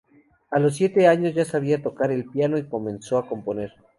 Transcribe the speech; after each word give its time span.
A 0.49 0.57
los 0.57 0.77
siete 0.77 1.05
años 1.07 1.35
ya 1.35 1.45
sabía 1.45 1.83
tocar 1.83 2.09
el 2.11 2.25
piano 2.25 2.57
y 2.57 2.65
comenzó 2.67 3.19
a 3.19 3.29
componer. 3.29 3.71